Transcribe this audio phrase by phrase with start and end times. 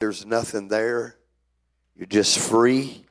[0.00, 1.14] There's nothing there.
[1.94, 3.04] You're just free.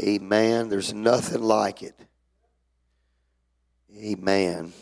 [0.00, 0.70] Amen.
[0.70, 1.94] There's nothing like it.
[3.94, 4.72] Amen.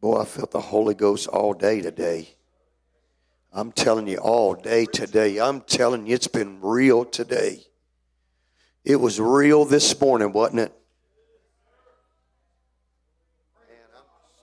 [0.00, 2.28] Boy, I felt the Holy Ghost all day today.
[3.52, 5.38] I'm telling you, all day today.
[5.38, 7.60] I'm telling you, it's been real today.
[8.84, 10.72] It was real this morning, wasn't it?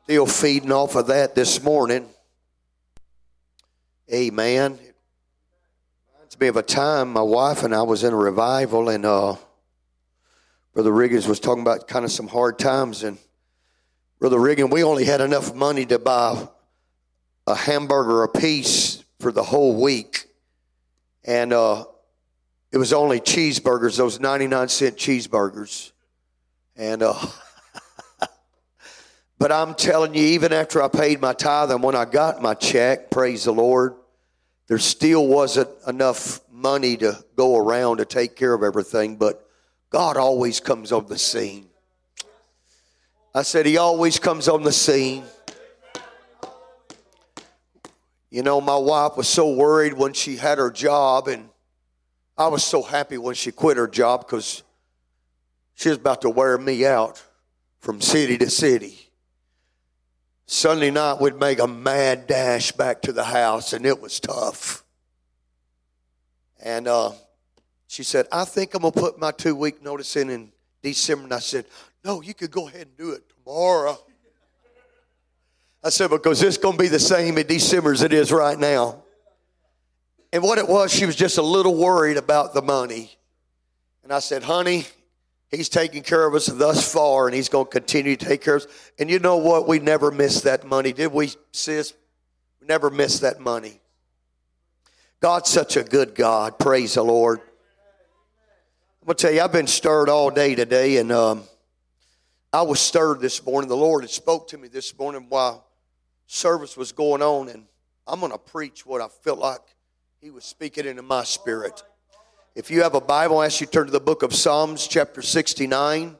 [0.06, 2.08] Still feeding off of that this morning.
[4.12, 4.80] Amen.
[6.42, 9.36] Me of a time my wife and I was in a revival, and uh,
[10.74, 13.04] Brother Riggins was talking about kind of some hard times.
[13.04, 13.20] And
[14.20, 16.48] Brother Riggins, we only had enough money to buy
[17.46, 20.30] a hamburger a piece for the whole week.
[21.24, 21.86] And uh,
[22.72, 25.92] it was only cheeseburgers, those 99 cent cheeseburgers.
[26.76, 27.14] And uh,
[29.38, 32.56] But I'm telling you, even after I paid my tithe and when I got my
[32.56, 33.94] check, praise the Lord,
[34.72, 39.18] there still wasn't enough money to go around to take care of everything.
[39.18, 39.46] But
[39.90, 41.68] God always comes on the scene.
[43.36, 45.26] I said, He always comes on the scene.
[48.30, 51.50] You know, my wife was so worried when she had her job, and
[52.38, 54.64] I was so happy when she quit her job because
[55.76, 57.22] she was about to wear me out
[57.82, 59.01] from city to city.
[60.52, 64.84] Sunday night, we'd make a mad dash back to the house, and it was tough.
[66.62, 67.14] And uh,
[67.88, 70.52] she said, I think I'm going to put my two week notice in in
[70.84, 71.24] December.
[71.24, 71.68] And I said,
[72.04, 73.98] No, you could go ahead and do it tomorrow.
[75.86, 78.60] I said, Because it's going to be the same in December as it is right
[78.60, 79.04] now.
[80.34, 83.18] And what it was, she was just a little worried about the money.
[84.04, 84.86] And I said, Honey,
[85.52, 88.56] He's taken care of us thus far, and He's going to continue to take care
[88.56, 88.92] of us.
[88.98, 89.68] And you know what?
[89.68, 91.94] We never missed that money, did we, sis?
[92.62, 93.82] We never missed that money.
[95.20, 96.58] God's such a good God.
[96.58, 97.42] Praise the Lord.
[99.02, 101.44] I'm going to tell you, I've been stirred all day today, and um,
[102.54, 103.68] I was stirred this morning.
[103.68, 105.68] The Lord had spoke to me this morning while
[106.28, 107.66] service was going on, and
[108.08, 109.62] I'm going to preach what I felt like
[110.22, 111.84] He was speaking into my spirit.
[112.54, 114.86] If you have a Bible, I ask you to turn to the book of Psalms,
[114.86, 116.18] chapter 69,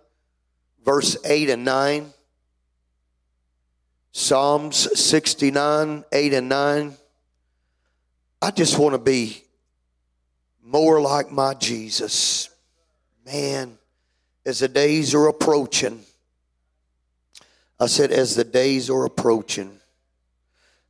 [0.86, 2.14] verse 8 and 9.
[4.14, 6.94] Psalms 69, 8 and 9.
[8.42, 9.44] I just want to be
[10.64, 12.50] more like my Jesus.
[13.26, 13.78] Man,
[14.46, 16.00] as the days are approaching,
[17.78, 19.80] I said, as the days are approaching,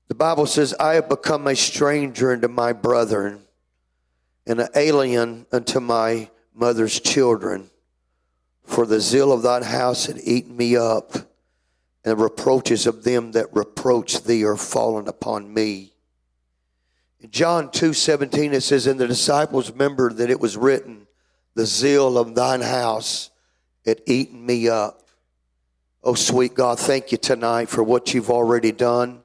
[0.07, 3.41] the Bible says, I have become a stranger unto my brethren
[4.51, 7.69] and an alien unto my mother's children.
[8.65, 11.23] For the zeal of thine house had eaten me up, and
[12.03, 15.93] the reproaches of them that reproach thee are fallen upon me.
[17.21, 21.07] In John 2 17, it says, And the disciples remembered that it was written,
[21.53, 23.29] The zeal of thine house
[23.85, 25.07] had eaten me up.
[26.03, 29.20] Oh, sweet God, thank you tonight for what you've already done.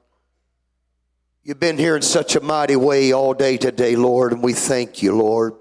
[1.47, 5.01] You've been here in such a mighty way all day today, Lord, and we thank
[5.01, 5.53] you, Lord.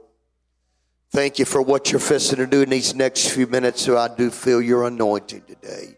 [1.13, 4.13] Thank you for what you're fixing to do in these next few minutes, so I
[4.13, 5.97] do feel your anointing today.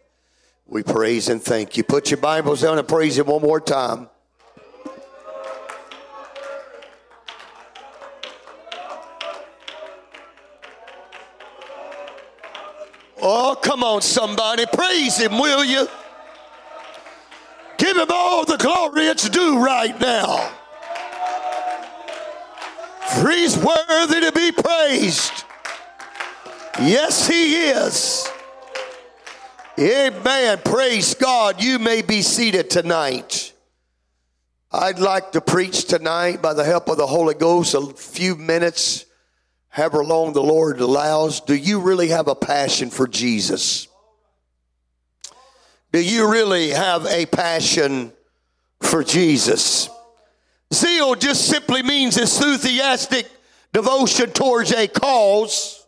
[0.67, 1.85] We praise and thank you.
[1.85, 4.11] Put your Bibles down and praise Him one more time.
[13.23, 14.67] Oh, come on, somebody.
[14.67, 15.89] Praise Him, will you?
[17.79, 20.51] Give him all the glory it's due right now.
[23.09, 25.45] For he's worthy to be praised.
[26.81, 28.29] Yes, he is.
[29.79, 30.59] Amen.
[30.65, 31.63] Praise God.
[31.63, 33.53] You may be seated tonight.
[34.71, 39.07] I'd like to preach tonight by the help of the Holy Ghost a few minutes,
[39.69, 41.41] however long the Lord allows.
[41.41, 43.88] Do you really have a passion for Jesus?
[45.93, 48.13] Do you really have a passion
[48.81, 49.89] for Jesus?
[50.73, 53.27] Zeal just simply means enthusiastic
[53.73, 55.87] devotion towards a cause,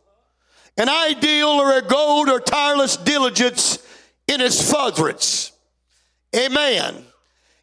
[0.78, 3.78] an ideal or a goal or tireless diligence
[4.26, 5.52] in its furtherance.
[6.34, 7.04] Amen.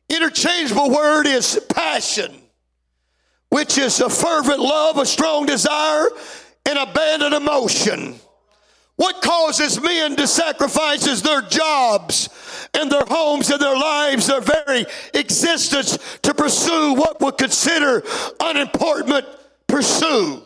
[0.09, 2.35] Interchangeable word is passion,
[3.49, 6.07] which is a fervent love, a strong desire,
[6.65, 8.19] and abandoned emotion.
[8.97, 12.29] What causes men to sacrifice their jobs
[12.73, 18.03] and their homes and their lives, their very existence to pursue what would consider
[18.39, 19.25] unimportant
[19.67, 20.41] pursue?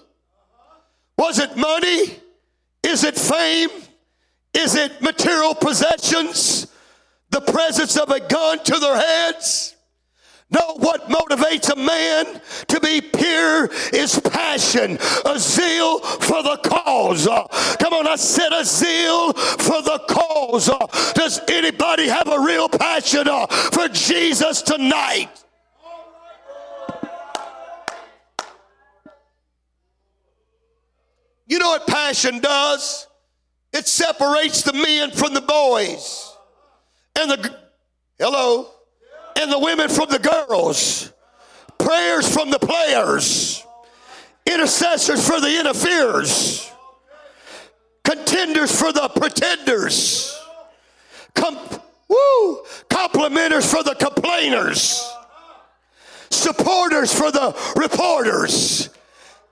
[1.17, 2.19] Was it money?
[2.83, 3.69] Is it fame?
[4.53, 6.67] Is it material possessions?
[7.29, 9.77] The presence of a gun to their heads?
[10.51, 17.25] No, what motivates a man to be pure is passion, a zeal for the cause.
[17.79, 20.69] Come on, I said a zeal for the cause.
[21.13, 25.29] Does anybody have a real passion uh, for Jesus tonight?
[31.47, 33.07] You know what passion does?
[33.71, 36.35] It separates the men from the boys.
[37.17, 37.57] And the,
[38.19, 38.70] hello,
[39.35, 41.11] and the women from the girls.
[41.77, 43.65] Prayers from the players.
[44.45, 46.71] Intercessors for the interferers.
[48.03, 50.37] Contenders for the pretenders.
[51.35, 51.57] Com-
[52.07, 55.07] woo, complimenters for the complainers.
[56.29, 58.89] Supporters for the reporters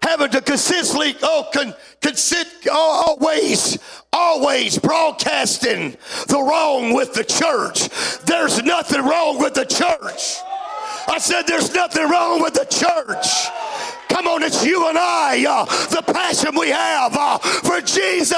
[0.02, 3.78] having to consistently, oh, con, consit, always,
[4.14, 5.98] always broadcasting
[6.28, 7.90] the wrong with the church.
[8.26, 10.38] There's nothing wrong with the church.
[11.08, 13.28] I said, there's nothing wrong with the church.
[14.10, 18.36] Come on, it's you and I, uh, the passion we have uh, for Jesus.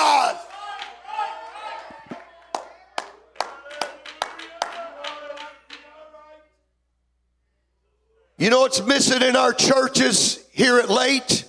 [8.37, 11.45] You know what's missing in our churches here at Late?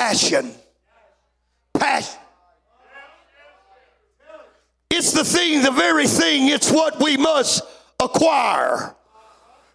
[0.00, 0.50] Passion.
[1.74, 2.18] Passion.
[4.90, 7.62] It's the thing, the very thing, it's what we must
[8.02, 8.94] acquire.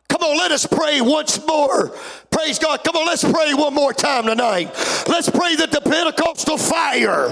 [0.09, 1.95] Come on, let us pray once more.
[2.31, 2.83] Praise God.
[2.83, 4.73] Come on, let's pray one more time tonight.
[5.07, 7.27] Let's pray that the Pentecostal fire,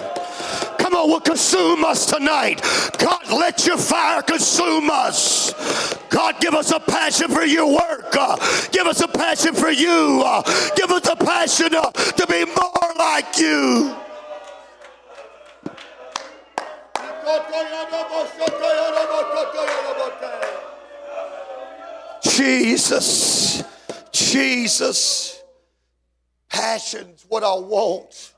[1.01, 2.61] will consume us tonight.
[2.97, 5.53] God, let your fire consume us.
[6.09, 8.15] God, give us a passion for your work.
[8.17, 8.37] Uh,
[8.71, 10.21] give us a passion for you.
[10.23, 10.43] Uh,
[10.75, 13.95] give us a passion uh, to be more like you.
[22.23, 23.63] Jesus,
[24.11, 25.43] Jesus.
[26.49, 28.32] Passion's what I want.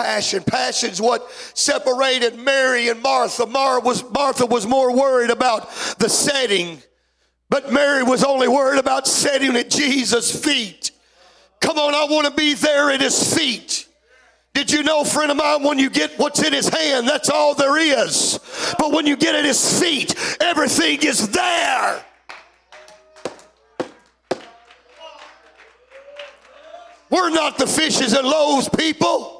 [0.00, 0.42] Passion.
[0.42, 3.44] Passion's what separated Mary and Martha.
[3.44, 6.82] Mar was, Martha was more worried about the setting,
[7.50, 10.92] but Mary was only worried about sitting at Jesus' feet.
[11.60, 13.86] Come on, I want to be there at his feet.
[14.54, 17.54] Did you know, friend of mine, when you get what's in his hand, that's all
[17.54, 18.40] there is.
[18.78, 22.04] But when you get at his feet, everything is there.
[27.10, 29.39] We're not the fishes and loaves people.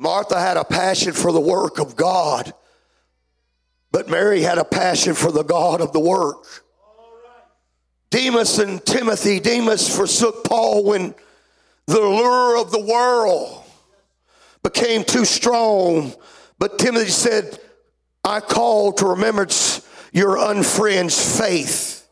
[0.00, 2.54] Martha had a passion for the work of God,
[3.90, 6.64] but Mary had a passion for the God of the work.
[8.08, 11.16] Demas and Timothy, Demas forsook Paul when
[11.86, 13.64] the lure of the world
[14.62, 16.14] became too strong.
[16.60, 17.58] But Timothy said,
[18.22, 22.08] I call to remembrance your unfringed faith.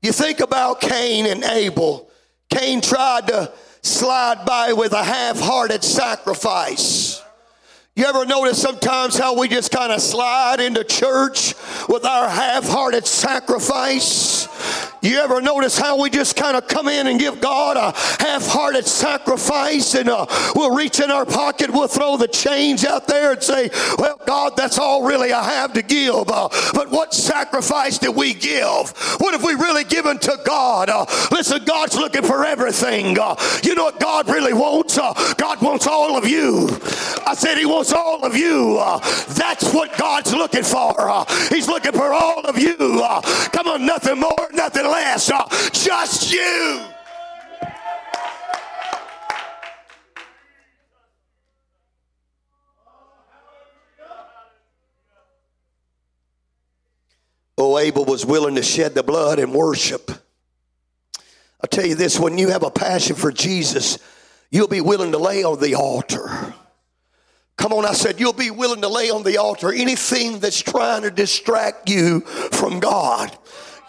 [0.00, 2.08] You think about Cain and Abel.
[2.50, 3.52] Cain tried to
[3.82, 7.22] slide by with a half hearted sacrifice.
[7.96, 11.54] You ever notice sometimes how we just kind of slide into church
[11.88, 14.48] with our half hearted sacrifice?
[15.02, 18.46] You ever notice how we just kind of come in and give God a half
[18.46, 23.32] hearted sacrifice and uh, we'll reach in our pocket, we'll throw the change out there
[23.32, 26.28] and say, Well, God, that's all really I have to give.
[26.28, 28.90] Uh, but what sacrifice did we give?
[29.18, 30.90] What have we really given to God?
[30.90, 33.18] Uh, listen, God's looking for everything.
[33.18, 34.98] Uh, you know what God really wants?
[34.98, 36.68] Uh, God wants all of you.
[37.26, 38.76] I said He wants all of you.
[38.78, 38.98] Uh,
[39.34, 40.94] that's what God's looking for.
[41.48, 42.76] He's looking for all of you.
[42.76, 45.30] come on, nothing more, nothing less.
[45.30, 46.84] Uh, just you.
[57.62, 60.10] Oh, Abel was willing to shed the blood and worship.
[61.62, 63.98] I'll tell you this when you have a passion for Jesus,
[64.50, 66.54] you'll be willing to lay on the altar.
[67.60, 71.02] Come on, I said, you'll be willing to lay on the altar anything that's trying
[71.02, 73.36] to distract you from God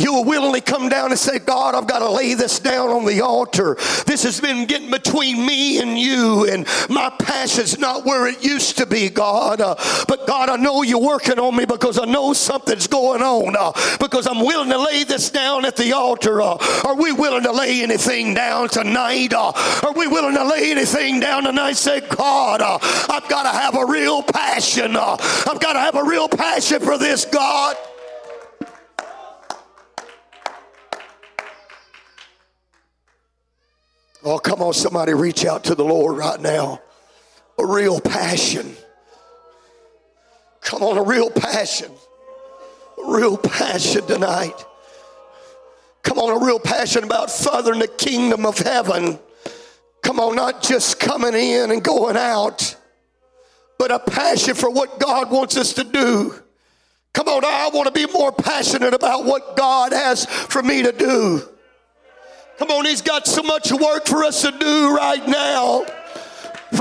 [0.02, 3.06] you will willingly come down and say, God, I've got to lay this down on
[3.06, 3.76] the altar.
[4.06, 8.78] This has been getting between me and you, and my passion's not where it used
[8.78, 9.62] to be, God.
[9.62, 9.76] Uh,
[10.08, 13.56] but God, I know you're working on me because I know something's going on.
[13.58, 16.42] Uh, because I'm willing to lay this down at the altar.
[16.42, 19.34] Uh, are we willing to lay anything down tonight?
[19.34, 19.52] Uh,
[19.84, 21.74] are we willing to lay anything down tonight?
[21.74, 24.96] Say, God, uh, I've got to have a real passion.
[24.96, 27.76] Uh, I've got to have a real passion for this, God.
[34.24, 36.82] Oh, come on, somebody reach out to the Lord right now.
[37.58, 38.76] A real passion.
[40.62, 41.92] Come on, a real passion.
[42.98, 44.54] real passion tonight.
[46.04, 49.20] Come on, a real passion about furthering the kingdom of heaven.
[50.04, 52.76] Come on, not just coming in and going out,
[53.80, 56.36] but a passion for what God wants us to do.
[57.14, 60.92] Come on, I want to be more passionate about what God has for me to
[60.92, 61.42] do.
[62.58, 65.86] Come on, He's got so much work for us to do right now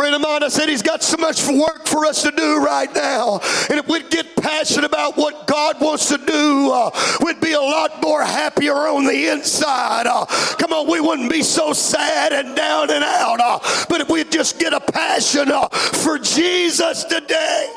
[0.01, 2.93] friend of mine, I said he's got so much work for us to do right
[2.95, 3.41] now.
[3.69, 6.91] And if we'd get passionate about what God wants to do, uh,
[7.23, 10.07] we'd be a lot more happier on the inside.
[10.07, 10.25] Uh,
[10.57, 13.41] come on, we wouldn't be so sad and down and out.
[13.41, 13.59] Uh,
[13.91, 17.69] but if we'd just get a passion uh, for Jesus today.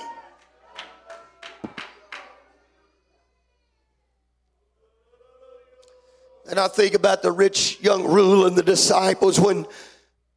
[6.49, 9.65] And I think about the rich young ruler and the disciples when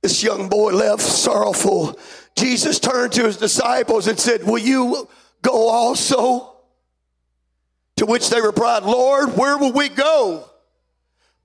[0.03, 1.99] this young boy left sorrowful.
[2.37, 5.09] Jesus turned to his disciples and said, Will you
[5.43, 6.53] go also?
[7.97, 10.49] To which they replied, Lord, where will we go?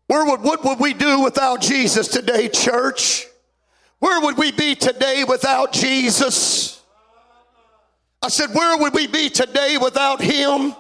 [0.07, 3.25] Where would, what would we do without Jesus today, church?
[3.99, 6.81] Where would we be today without Jesus?
[8.21, 10.75] I said, Where would we be today without Him?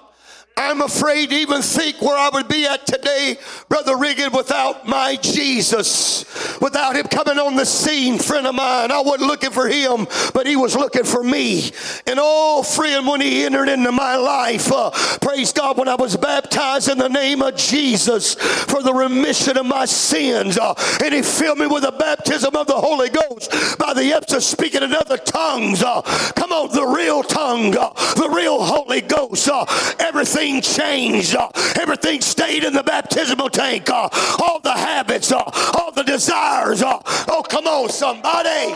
[0.61, 3.37] I'm afraid to even think where I would be at today,
[3.67, 6.23] Brother Riggin, without my Jesus,
[6.61, 8.91] without him coming on the scene, friend of mine.
[8.91, 11.71] I wasn't looking for him, but he was looking for me.
[12.05, 16.15] And oh, friend, when he entered into my life, uh, praise God, when I was
[16.15, 21.23] baptized in the name of Jesus for the remission of my sins, uh, and he
[21.23, 24.93] filled me with the baptism of the Holy Ghost by the eps of speaking in
[24.93, 25.81] other tongues.
[25.81, 26.01] Uh,
[26.35, 29.65] come on, the real tongue, uh, the real Holy Ghost, uh,
[29.99, 31.35] everything everything changed.
[31.35, 33.89] Uh, everything stayed in the baptismal tank.
[33.89, 35.41] Uh, all the habits, uh,
[35.77, 36.81] all the desires.
[36.83, 38.75] oh, come on, somebody.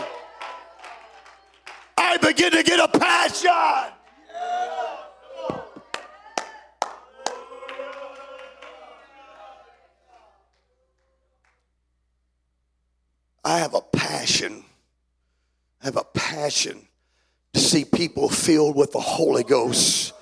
[1.98, 3.50] I begin to get a passion.
[13.44, 14.64] I have a passion.
[15.80, 16.88] I have a passion
[17.52, 20.15] to see people filled with the Holy Ghost.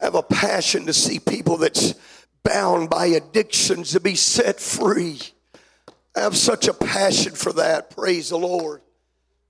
[0.00, 1.94] I have a passion to see people that's
[2.42, 5.20] bound by addictions to be set free.
[6.16, 7.90] I have such a passion for that.
[7.90, 8.80] Praise the Lord.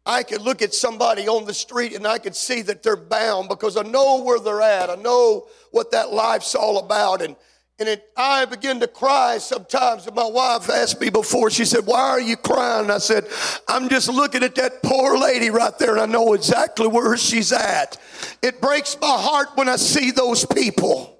[0.04, 3.48] I could look at somebody on the street and I could see that they're bound
[3.48, 4.90] because I know where they're at.
[4.90, 7.22] I know what that life's all about.
[7.22, 7.36] And
[7.80, 10.06] and it, I begin to cry sometimes.
[10.06, 12.82] And my wife asked me before, she said, Why are you crying?
[12.82, 13.26] And I said,
[13.66, 17.52] I'm just looking at that poor lady right there and I know exactly where she's
[17.52, 17.96] at.
[18.42, 21.16] It breaks my heart when I see those people.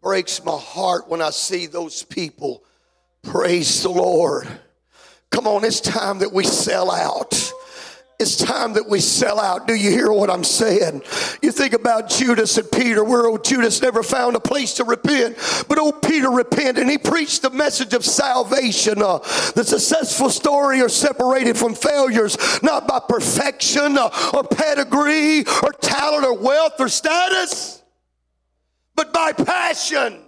[0.00, 2.64] Breaks my heart when I see those people.
[3.22, 4.48] Praise the Lord.
[5.30, 7.52] Come on, it's time that we sell out.
[8.18, 9.66] It's time that we sell out.
[9.66, 11.02] Do you hear what I'm saying?
[11.42, 15.36] You think about Judas and Peter, where old Judas never found a place to repent,
[15.68, 19.02] but old Peter repented and he preached the message of salvation.
[19.02, 19.18] Uh,
[19.56, 26.24] the successful story are separated from failures, not by perfection uh, or pedigree or talent
[26.24, 27.82] or wealth or status,
[28.94, 30.20] but by passion.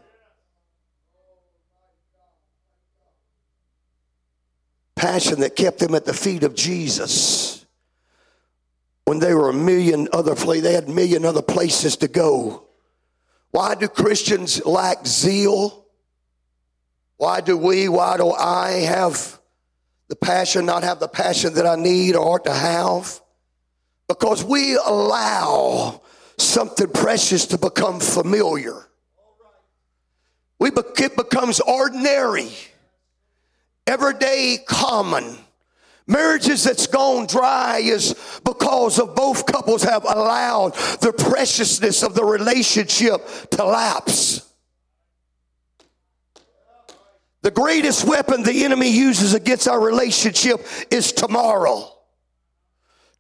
[4.97, 7.64] Passion that kept them at the feet of Jesus
[9.05, 12.67] when they were a million other places, they had a million other places to go.
[13.51, 15.87] Why do Christians lack zeal?
[17.17, 19.39] Why do we, why do I have
[20.09, 23.21] the passion, not have the passion that I need or ought to have?
[24.09, 26.03] Because we allow
[26.37, 28.89] something precious to become familiar.
[30.59, 32.51] We be- it becomes ordinary,
[33.87, 35.39] everyday, common.
[36.07, 42.25] Marriages that's gone dry is because of both couples have allowed the preciousness of the
[42.25, 44.53] relationship to lapse.
[47.41, 51.91] The greatest weapon the enemy uses against our relationship is tomorrow.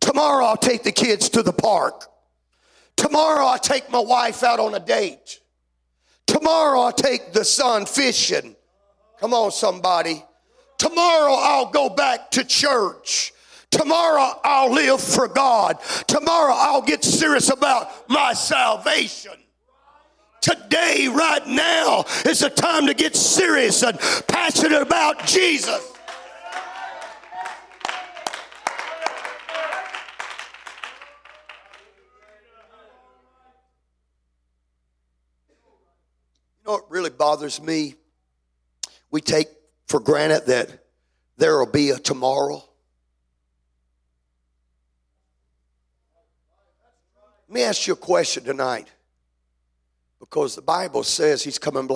[0.00, 2.06] Tomorrow I'll take the kids to the park.
[2.96, 5.40] Tomorrow I'll take my wife out on a date.
[6.26, 8.56] Tomorrow I'll take the son fishing.
[9.20, 10.22] Come on, somebody.
[10.84, 13.32] Tomorrow I'll go back to church.
[13.70, 15.78] Tomorrow I'll live for God.
[16.06, 19.32] Tomorrow I'll get serious about my salvation.
[20.42, 23.98] Today, right now, is the time to get serious and
[24.28, 25.90] passionate about Jesus.
[36.58, 37.94] You know what really bothers me?
[39.10, 39.48] We take
[39.86, 40.84] for granted that
[41.36, 42.62] there will be a tomorrow.
[47.48, 48.90] Let me ask you a question tonight.
[50.18, 51.88] Because the Bible says he's coming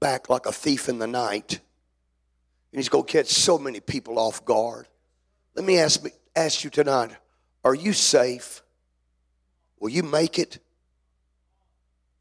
[0.00, 1.52] back, like a thief in the night.
[1.52, 4.86] And he's going to catch so many people off guard.
[5.54, 7.10] Let me ask, me, ask you tonight
[7.64, 8.62] are you safe?
[9.78, 10.58] Will you make it?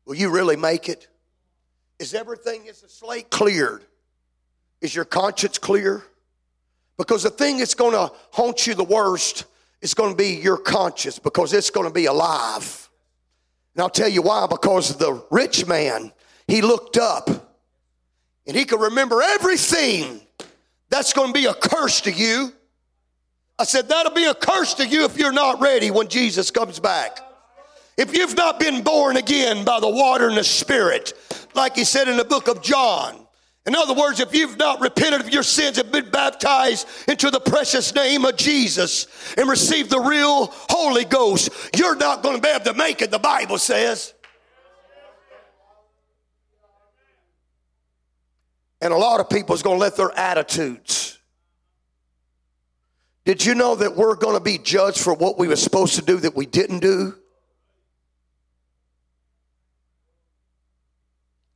[0.06, 1.08] Will you really make it?
[2.00, 3.86] Is everything, is the slate cleared?
[4.82, 6.04] Is your conscience clear?
[6.98, 9.46] Because the thing that's going to haunt you the worst
[9.82, 12.90] is going to be your conscience because it's going to be alive.
[13.74, 16.12] And I'll tell you why because the rich man,
[16.48, 17.30] he looked up
[18.46, 20.22] and he could remember everything
[20.90, 22.52] that's going to be a curse to you.
[23.58, 26.80] I said, that'll be a curse to you if you're not ready when Jesus comes
[26.80, 27.20] back.
[27.98, 31.14] If you've not been born again by the water and the Spirit,
[31.54, 33.21] like he said in the book of John.
[33.68, 37.40] In other words, if you've not repented of your sins and been baptized into the
[37.40, 39.06] precious name of Jesus
[39.38, 43.12] and received the real Holy Ghost, you're not going to be able to make it,
[43.12, 44.16] the Bible says.
[48.82, 51.20] And a lot of people is going to let their attitudes.
[53.26, 56.02] Did you know that we're going to be judged for what we were supposed to
[56.02, 57.14] do that we didn't do?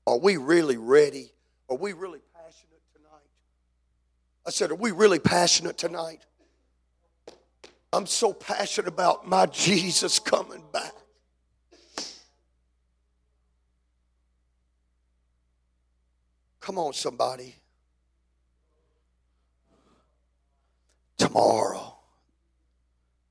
[0.06, 1.32] Are we really ready?
[1.70, 3.30] Are we really passionate tonight?
[4.46, 6.26] I said, Are we really passionate tonight?
[7.92, 10.94] I'm so passionate about my Jesus coming back.
[16.60, 17.56] Come on, somebody.
[21.18, 21.96] Tomorrow.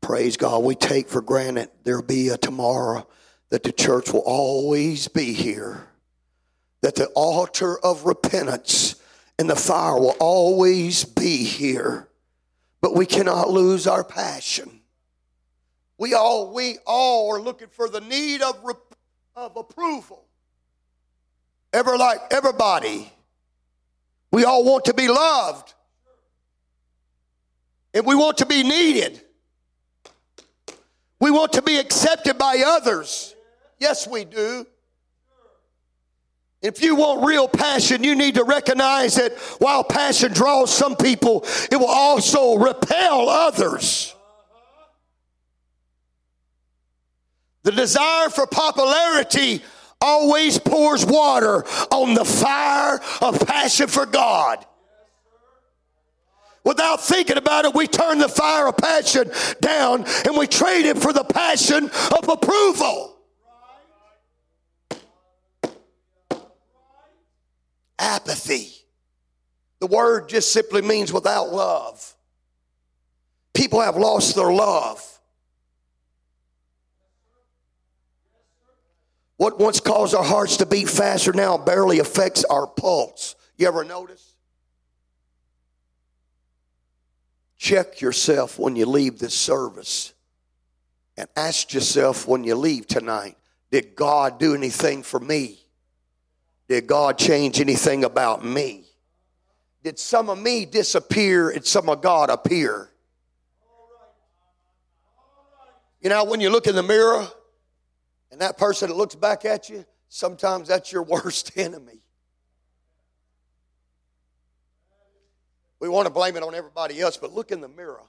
[0.00, 0.62] Praise God.
[0.62, 3.06] We take for granted there'll be a tomorrow
[3.50, 5.88] that the church will always be here
[6.84, 8.96] that the altar of repentance
[9.38, 12.06] and the fire will always be here.
[12.82, 14.82] But we cannot lose our passion.
[15.96, 18.62] We all, we all are looking for the need of,
[19.34, 20.26] of approval.
[21.72, 23.10] Ever like everybody.
[24.30, 25.72] We all want to be loved.
[27.94, 29.22] And we want to be needed.
[31.18, 33.34] We want to be accepted by others.
[33.78, 34.66] Yes, we do.
[36.64, 41.44] If you want real passion, you need to recognize that while passion draws some people,
[41.70, 44.14] it will also repel others.
[47.64, 49.62] The desire for popularity
[50.00, 54.64] always pours water on the fire of passion for God.
[56.64, 60.96] Without thinking about it, we turn the fire of passion down and we trade it
[60.96, 63.13] for the passion of approval.
[67.98, 68.72] Apathy.
[69.80, 72.14] The word just simply means without love.
[73.52, 75.02] People have lost their love.
[79.36, 83.34] What once caused our hearts to beat faster now barely affects our pulse.
[83.56, 84.34] You ever notice?
[87.56, 90.12] Check yourself when you leave this service
[91.16, 93.36] and ask yourself when you leave tonight
[93.70, 95.63] did God do anything for me?
[96.74, 98.82] Did God change anything about me?
[99.84, 102.90] Did some of me disappear and some of God appear?
[106.00, 107.28] You know, when you look in the mirror
[108.32, 112.00] and that person that looks back at you, sometimes that's your worst enemy.
[115.78, 118.02] We want to blame it on everybody else, but look in the mirror.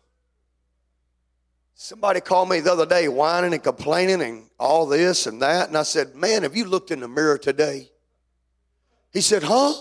[1.76, 5.68] Somebody called me the other day whining and complaining and all this and that.
[5.68, 7.92] And I said, Man, have you looked in the mirror today?
[9.16, 9.74] He said, Huh?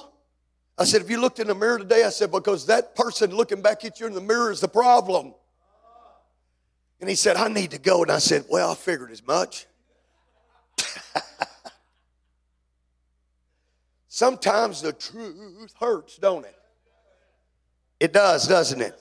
[0.79, 2.05] I said, Have you looked in the mirror today?
[2.05, 5.35] I said, Because that person looking back at you in the mirror is the problem.
[7.01, 8.03] And he said, I need to go.
[8.03, 9.67] And I said, Well, I figured as much.
[14.09, 16.55] Sometimes the truth hurts, don't it?
[17.99, 18.97] It does, doesn't it?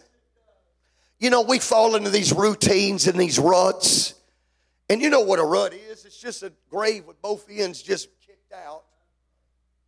[1.20, 4.16] You know, we fall into these routines and these ruts.
[4.90, 6.06] And you know what a rut is?
[6.06, 8.86] It's just a grave with both ends just kicked out.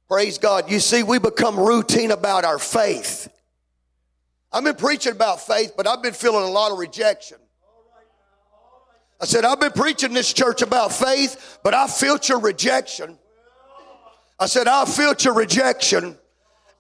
[0.08, 0.70] Praise God.
[0.70, 3.28] You see, we become routine about our faith.
[4.52, 7.38] I've been preaching about faith, but I've been feeling a lot of rejection.
[9.20, 13.18] I said, I've been preaching this church about faith, but I felt your rejection.
[14.40, 16.18] I said, I felt your rejection.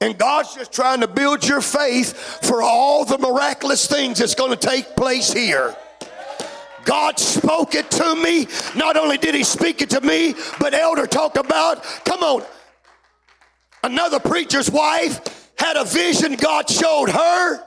[0.01, 2.13] And God's just trying to build your faith
[2.45, 5.75] for all the miraculous things that's going to take place here.
[6.83, 8.47] God spoke it to me.
[8.75, 12.43] Not only did He speak it to me, but Elder talked about, come on,
[13.85, 17.63] Another preacher's wife had a vision God showed her,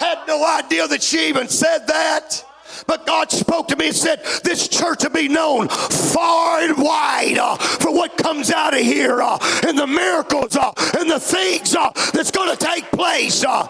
[0.00, 2.42] had no idea that she even said that.
[2.86, 7.36] But God spoke to me and said, This church will be known far and wide
[7.36, 11.76] uh, for what comes out of here uh, and the miracles uh, and the things
[11.76, 13.44] uh, that's going to take place.
[13.44, 13.68] Uh.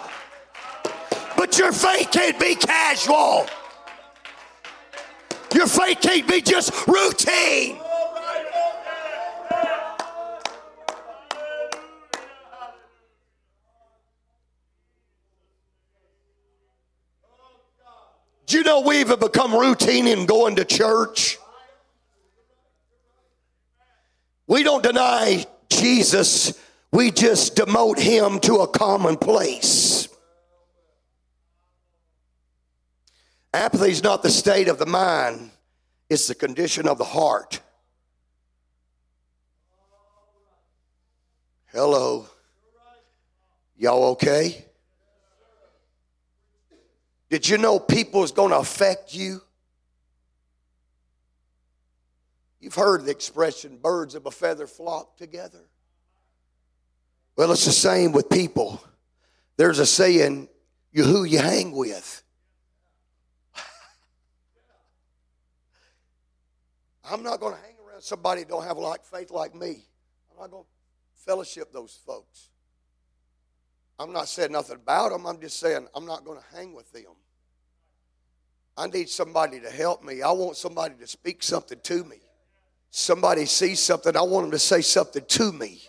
[1.37, 3.49] But your faith can't be casual,
[5.57, 7.80] your faith can't be just routine.
[18.51, 21.39] Do you know we've become routine in going to church?
[24.49, 26.59] We don't deny Jesus,
[26.91, 30.09] we just demote him to a commonplace.
[33.55, 35.53] Apathy is not the state of the mind,
[36.09, 37.61] it's the condition of the heart.
[41.67, 42.27] Hello.
[43.77, 44.65] Y'all okay?
[47.31, 49.41] Did you know people is going to affect you?
[52.61, 55.65] You've heard the expression, birds of a feather flock together.
[57.37, 58.83] Well, it's the same with people.
[59.57, 60.49] There's a saying,
[60.93, 62.23] you who you hang with.
[67.05, 69.85] I'm not going to hang around somebody that don't have like faith like me.
[70.33, 70.69] I'm not going to
[71.25, 72.49] fellowship those folks.
[74.01, 75.27] I'm not saying nothing about them.
[75.27, 77.13] I'm just saying I'm not going to hang with them.
[78.75, 80.23] I need somebody to help me.
[80.23, 82.17] I want somebody to speak something to me.
[82.91, 85.83] Somebody sees something, I want them to say something to me.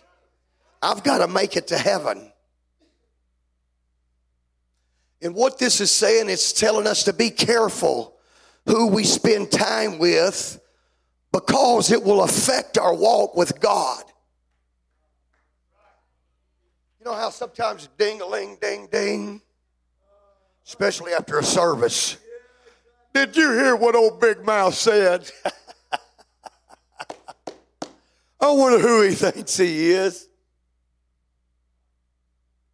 [0.81, 2.33] I've got to make it to heaven.
[5.21, 8.17] And what this is saying, it's telling us to be careful
[8.65, 10.59] who we spend time with
[11.31, 14.03] because it will affect our walk with God.
[17.01, 19.41] You know how sometimes ding a ling, ding, ding,
[20.67, 22.17] especially after a service.
[23.11, 25.27] Did you hear what old Big Mouth said?
[28.39, 30.27] I wonder who he thinks he is.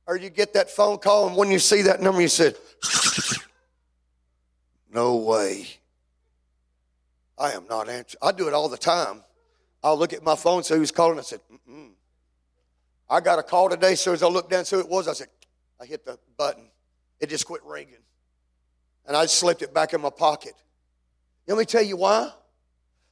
[0.05, 2.57] Or you get that phone call, and when you see that number, you said,
[4.93, 5.67] No way.
[7.37, 8.19] I am not answering.
[8.21, 9.23] I do it all the time.
[9.81, 11.17] I'll look at my phone, see who's calling.
[11.17, 11.91] I said, Mm-mm.
[13.09, 13.95] I got a call today.
[13.95, 15.07] So as I looked down, so it was.
[15.07, 15.27] I said,
[15.81, 16.69] I hit the button.
[17.19, 17.97] It just quit ringing
[19.07, 20.53] and I slipped it back in my pocket.
[21.47, 22.29] Let me tell you why.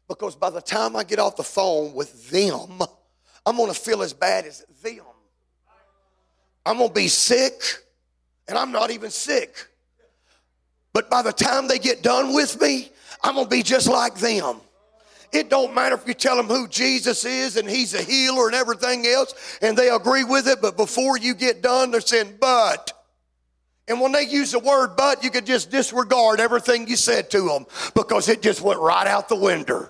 [0.08, 2.82] Because by the time I get off the phone with them,
[3.46, 5.00] I'm going to feel as bad as them.
[6.66, 7.62] I'm going to be sick,
[8.48, 9.56] and I'm not even sick.
[10.94, 12.90] But by the time they get done with me,
[13.24, 14.58] I'm going to be just like them.
[15.32, 18.56] It don't matter if you tell them who Jesus is and he's a healer and
[18.56, 22.94] everything else, and they agree with it, but before you get done, they're saying, but.
[23.88, 27.48] And when they use the word but, you could just disregard everything you said to
[27.48, 29.90] them because it just went right out the window.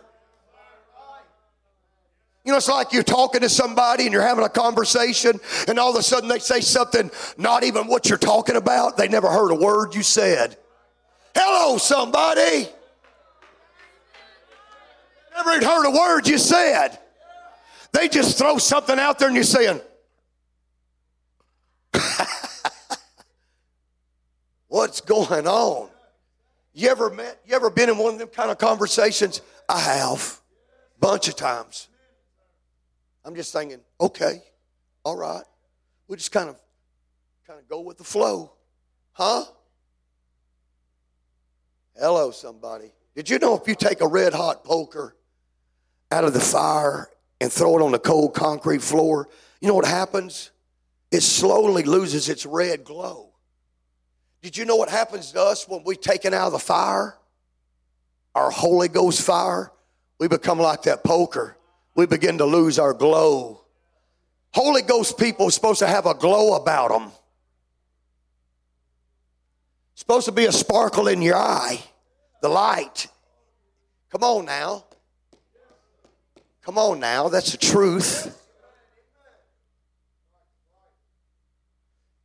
[2.44, 5.90] You know, it's like you're talking to somebody and you're having a conversation, and all
[5.90, 8.98] of a sudden they say something not even what you're talking about.
[8.98, 10.56] They never heard a word you said.
[11.34, 12.68] Hello, somebody.
[15.36, 16.98] Never even heard a word you said.
[17.92, 19.82] They just throw something out there and you're saying,
[24.68, 25.90] What's going on?
[26.74, 29.42] You ever met, you ever been in one of them kind of conversations?
[29.70, 30.42] I have.
[31.00, 31.88] Bunch of times.
[33.24, 34.42] I'm just thinking, okay,
[35.04, 35.44] all right.
[36.08, 36.60] We just kind of
[37.48, 38.54] kind of go with the flow.
[39.14, 39.46] Huh?
[41.98, 42.92] Hello, somebody.
[43.16, 45.16] Did you know if you take a red hot poker
[46.12, 47.10] out of the fire
[47.42, 49.28] and throw it on the cold concrete floor,
[49.62, 50.52] you know what happens?
[51.12, 53.30] It slowly loses its red glow.
[54.42, 57.18] Did you know what happens to us when we're taken out of the fire?
[58.36, 59.72] Our Holy Ghost fire,
[60.20, 61.58] we become like that poker.
[61.96, 63.62] We begin to lose our glow.
[64.54, 67.12] Holy Ghost people are supposed to have a glow about them.
[69.96, 71.82] Supposed to be a sparkle in your eye,
[72.42, 73.08] the light.
[74.12, 74.86] Come on now.
[76.66, 78.42] Come on now, that's the truth.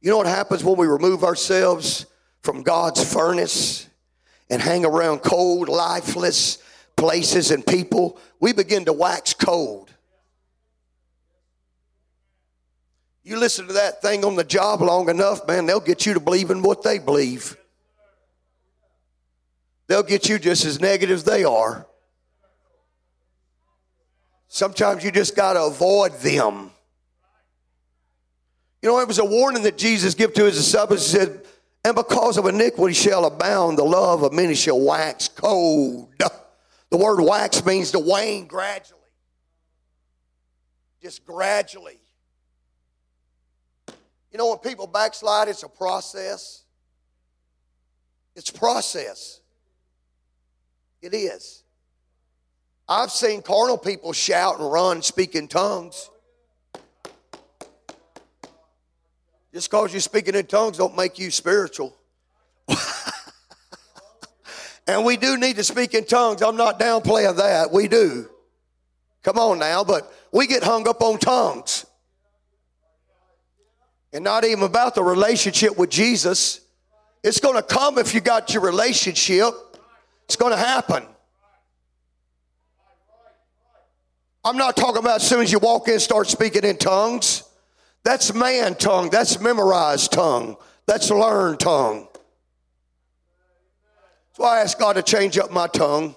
[0.01, 2.07] You know what happens when we remove ourselves
[2.43, 3.87] from God's furnace
[4.49, 6.57] and hang around cold, lifeless
[6.97, 8.19] places and people?
[8.41, 9.91] We begin to wax cold.
[13.23, 16.21] You listen to that thing on the job long enough, man, they'll get you to
[16.21, 17.59] believe in what they believe.
[19.87, 21.87] They'll get you just as negative as they are.
[24.53, 26.73] Sometimes you just got to avoid them.
[28.83, 31.09] You know, it was a warning that Jesus gave to his disciples.
[31.09, 31.45] He said,
[31.85, 36.13] And because of iniquity shall abound, the love of many shall wax cold.
[36.91, 38.99] The word wax means to wane gradually.
[41.01, 42.01] Just gradually.
[44.33, 46.65] You know, when people backslide, it's a process.
[48.35, 49.41] It's process.
[51.01, 51.60] It is.
[52.91, 56.11] I've seen carnal people shout and run, speak in tongues.
[59.55, 61.97] Just because you're speaking in tongues don't make you spiritual.
[64.89, 66.43] and we do need to speak in tongues.
[66.43, 67.71] I'm not downplaying that.
[67.71, 68.29] We do.
[69.23, 71.87] Come on now, but we get hung up on tongues.
[74.13, 76.61] And not even about the relationship with Jesus.
[77.23, 79.55] It's going to come if you got your relationship.
[80.25, 81.07] It's going to happen.
[84.45, 87.45] I'm not talking about as soon as you walk in, start speaking in tongues.
[88.05, 89.11] That's man tongue.
[89.11, 90.57] That's memorized tongue.
[90.87, 92.09] That's learned tongue.
[94.33, 96.15] So I ask God to change up my tongue.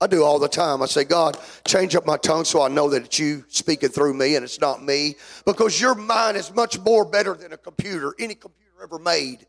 [0.00, 0.82] I do all the time.
[0.82, 4.14] I say, God, change up my tongue so I know that it's you speaking through
[4.14, 5.14] me and it's not me.
[5.44, 9.46] Because your mind is much more better than a computer, any computer ever made.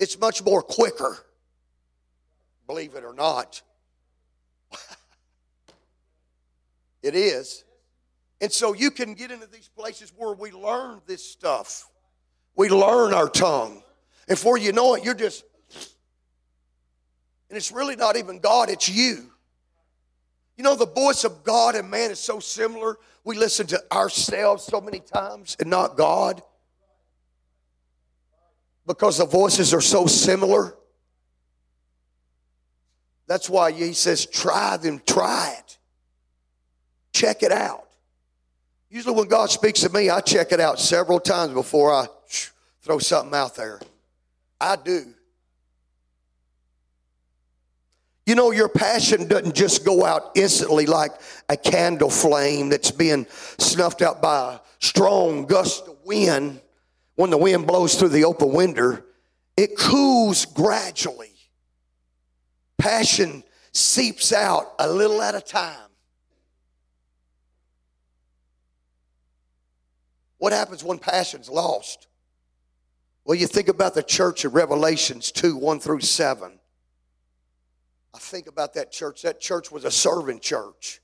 [0.00, 1.18] It's much more quicker.
[2.66, 3.62] Believe it or not.
[7.04, 7.64] It is.
[8.40, 11.88] And so you can get into these places where we learn this stuff.
[12.56, 13.82] We learn our tongue.
[14.26, 15.44] And before you know it, you're just,
[17.48, 19.30] and it's really not even God, it's you.
[20.56, 22.96] You know, the voice of God and man is so similar.
[23.24, 26.42] We listen to ourselves so many times and not God
[28.86, 30.74] because the voices are so similar.
[33.26, 35.73] That's why he says, try them, try it.
[37.14, 37.86] Check it out.
[38.90, 42.06] Usually, when God speaks to me, I check it out several times before I
[42.82, 43.80] throw something out there.
[44.60, 45.14] I do.
[48.26, 51.12] You know, your passion doesn't just go out instantly like
[51.48, 53.26] a candle flame that's being
[53.58, 56.60] snuffed out by a strong gust of wind
[57.14, 59.02] when the wind blows through the open window.
[59.56, 61.32] It cools gradually.
[62.78, 65.90] Passion seeps out a little at a time.
[70.38, 72.08] What happens when passion's lost?
[73.24, 76.58] Well, you think about the church of Revelations 2 1 through 7.
[78.12, 79.22] I think about that church.
[79.22, 81.00] That church was a serving church.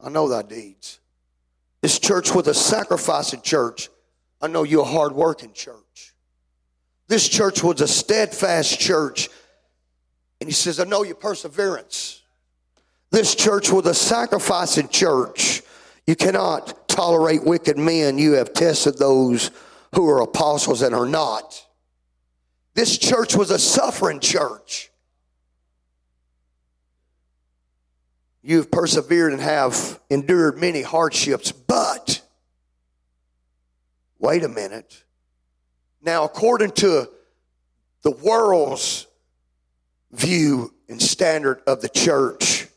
[0.00, 1.00] I know thy deeds.
[1.82, 3.90] This church was a sacrificing church.
[4.40, 6.14] I know you're a hard-working church.
[7.08, 9.28] This church was a steadfast church.
[10.40, 12.22] And he says, I know your perseverance.
[13.10, 15.62] This church was a sacrificing church.
[16.06, 18.18] You cannot tolerate wicked men.
[18.18, 19.50] You have tested those
[19.94, 21.66] who are apostles and are not.
[22.74, 24.90] This church was a suffering church.
[28.42, 32.20] You've persevered and have endured many hardships, but
[34.20, 35.02] wait a minute.
[36.00, 37.08] Now, according to
[38.02, 39.08] the world's
[40.12, 42.68] view and standard of the church,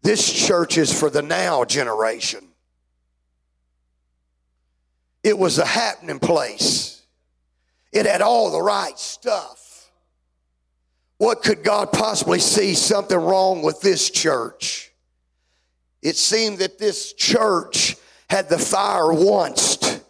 [0.00, 2.53] this church is for the now generation.
[5.24, 7.02] It was a happening place.
[7.92, 9.90] It had all the right stuff.
[11.16, 14.92] What could God possibly see something wrong with this church?
[16.02, 17.96] It seemed that this church
[18.28, 20.00] had the fire once,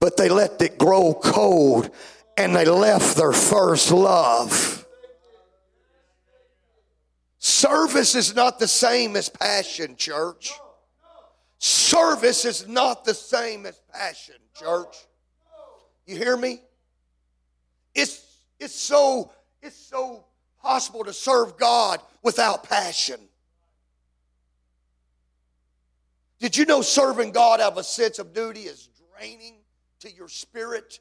[0.00, 1.90] but they let it grow cold
[2.38, 4.86] and they left their first love.
[7.38, 10.52] Service is not the same as passion, church.
[11.64, 14.96] Service is not the same as passion, church.
[16.06, 16.60] You hear me?
[17.94, 19.30] It's it's so
[19.62, 20.24] it's so
[20.60, 23.20] possible to serve God without passion.
[26.40, 29.54] Did you know serving God out of a sense of duty is draining
[30.00, 30.98] to your spirit?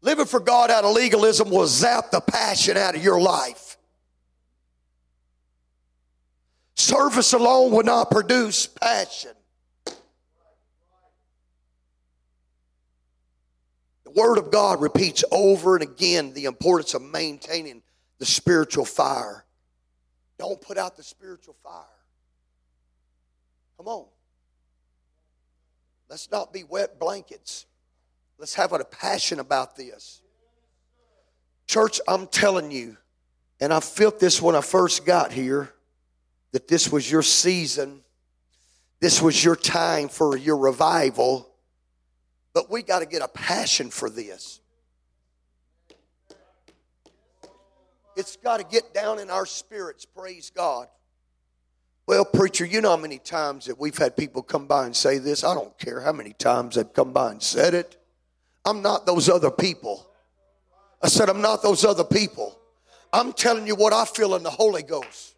[0.00, 3.71] Living for God out of legalism will zap the passion out of your life.
[6.74, 9.32] Service alone will not produce passion.
[14.04, 17.82] The Word of God repeats over and again the importance of maintaining
[18.18, 19.44] the spiritual fire.
[20.38, 21.84] Don't put out the spiritual fire.
[23.76, 24.06] Come on.
[26.08, 27.66] Let's not be wet blankets.
[28.38, 30.20] Let's have a passion about this.
[31.66, 32.96] Church, I'm telling you,
[33.60, 35.71] and I felt this when I first got here,
[36.52, 38.02] that this was your season.
[39.00, 41.48] This was your time for your revival.
[42.54, 44.60] But we got to get a passion for this.
[48.14, 50.86] It's got to get down in our spirits, praise God.
[52.06, 55.18] Well, preacher, you know how many times that we've had people come by and say
[55.18, 55.44] this?
[55.44, 57.96] I don't care how many times they've come by and said it.
[58.64, 60.06] I'm not those other people.
[61.02, 62.58] I said, I'm not those other people.
[63.12, 65.31] I'm telling you what I feel in the Holy Ghost.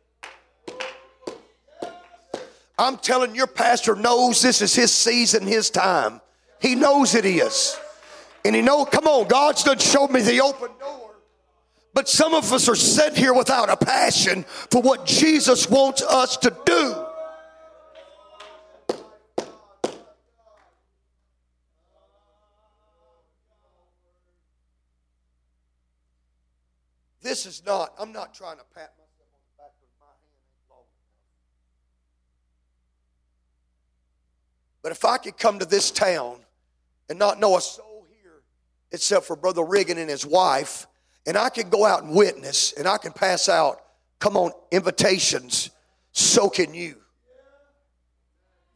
[2.77, 6.21] I'm telling your pastor knows this is his season, his time.
[6.61, 7.79] He knows it is.
[8.45, 11.15] And he know, come on, God's done showed me the open door.
[11.95, 16.37] But some of us are sitting here without a passion for what Jesus wants us
[16.39, 17.07] to do.
[27.25, 30.45] This is not, I'm not trying to pat myself on the back because my hand
[30.45, 31.25] ain't long enough.
[34.85, 36.37] But if I could come to this town
[37.09, 38.43] and not know a soul here
[38.93, 40.87] except for Brother Riggin and his wife,
[41.27, 43.81] and I can go out and witness and I can pass out,
[44.21, 45.71] come on, invitations,
[46.13, 46.97] so can you.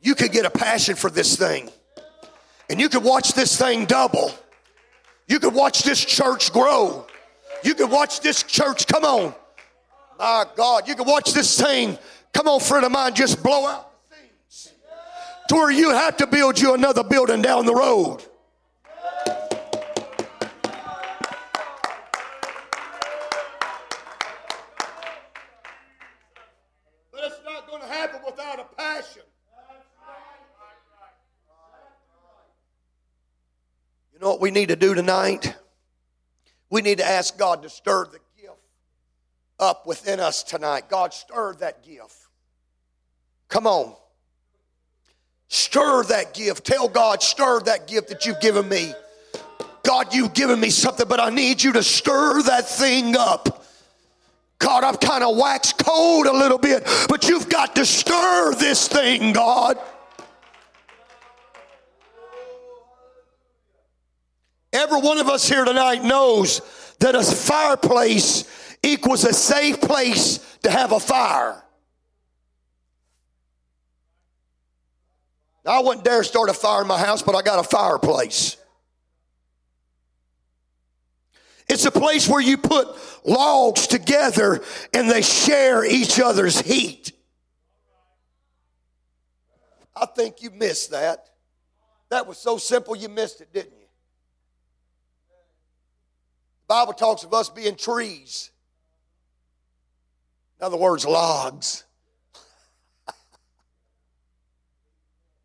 [0.01, 1.69] You could get a passion for this thing.
[2.71, 4.33] And you could watch this thing double.
[5.27, 7.07] You could watch this church grow.
[7.63, 9.35] You could watch this church, come on.
[10.19, 11.99] My God, you could watch this thing,
[12.33, 13.88] come on, friend of mine, just blow out.
[15.49, 18.23] To where you have to build you another building down the road.
[27.11, 29.23] But it's not going to happen without a passion.
[34.13, 35.57] You know what we need to do tonight?
[36.69, 38.53] We need to ask God to stir the gift
[39.59, 40.91] up within us tonight.
[40.91, 42.27] God, stir that gift.
[43.49, 43.95] Come on.
[45.49, 46.65] Stir that gift.
[46.65, 48.93] Tell God, stir that gift that you've given me.
[49.83, 53.65] God, you've given me something, but I need you to stir that thing up.
[54.59, 58.89] God, I've kind of waxed cold a little bit, but you've got to stir this
[58.89, 59.79] thing, God.
[64.73, 66.61] Every one of us here tonight knows
[66.99, 68.45] that a fireplace
[68.83, 71.63] equals a safe place to have a fire.
[75.69, 78.57] I wouldn't dare start a fire in my house, but I got a fireplace.
[81.69, 82.89] It's a place where you put
[83.25, 84.63] logs together
[84.95, 87.13] and they share each other's heat.
[89.95, 91.29] I think you missed that.
[92.09, 93.87] That was so simple you missed it, didn't you?
[96.67, 98.51] Bible talks of us being trees.
[100.59, 101.85] In other words, logs.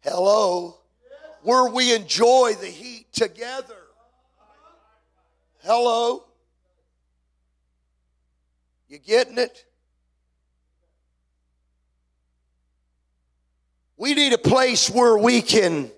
[0.03, 0.77] Hello.
[1.41, 3.75] Where we enjoy the heat together.
[5.63, 6.25] Hello.
[8.87, 9.65] You getting it?
[13.97, 15.89] We need a place where we can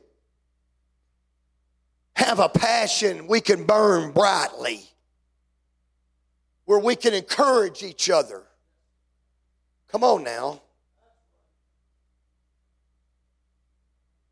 [2.15, 4.83] have a passion we can burn brightly
[6.65, 8.43] where we can encourage each other.
[9.91, 10.61] Come on now.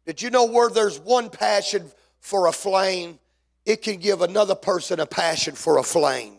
[0.06, 1.89] Did you know where there's one passion
[2.20, 3.20] for a flame,
[3.66, 6.38] it can give another person a passion for a flame?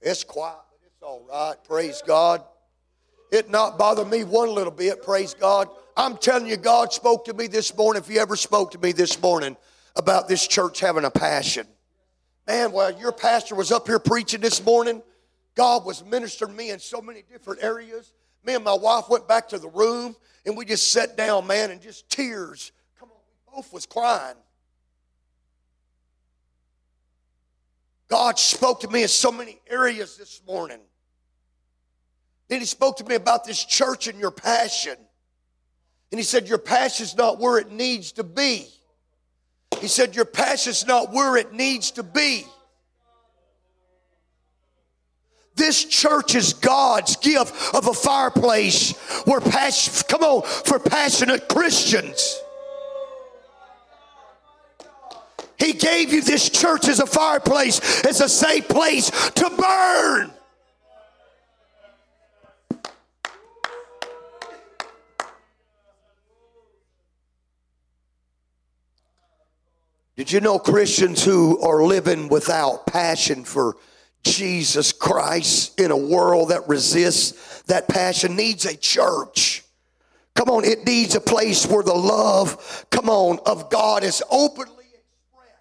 [0.00, 1.56] It's quiet, but it's all right.
[1.64, 2.42] Praise God.
[3.32, 5.02] It not bother me one little bit.
[5.02, 5.68] Praise God.
[5.96, 8.02] I'm telling you, God spoke to me this morning.
[8.02, 9.56] If He ever spoke to me this morning,
[9.96, 11.66] about this church having a passion.
[12.46, 15.02] Man, while your pastor was up here preaching this morning,
[15.54, 18.12] God was ministering me in so many different areas.
[18.46, 20.14] Me and my wife went back to the room
[20.46, 22.70] and we just sat down, man, and just tears.
[22.98, 24.36] Come on, we both was crying.
[28.08, 30.78] God spoke to me in so many areas this morning.
[32.48, 34.96] Then he spoke to me about this church and your passion.
[36.12, 38.68] And he said, Your passion's not where it needs to be.
[39.80, 42.46] He said, Your passion's not where it needs to be.
[45.56, 48.92] This church is God's gift of a fireplace
[49.24, 52.38] where passion, come on, for passionate Christians.
[55.58, 60.32] He gave you this church as a fireplace, as a safe place to burn.
[70.16, 73.76] Did you know Christians who are living without passion for
[74.26, 79.64] Jesus Christ in a world that resists that passion needs a church?
[80.34, 84.84] Come on, it needs a place where the love, come on, of God is openly
[84.84, 85.54] expressed.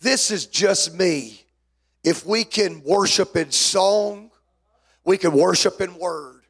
[0.00, 1.42] This is just me.
[2.04, 4.30] If we can worship in song,
[5.04, 6.42] we can worship in word.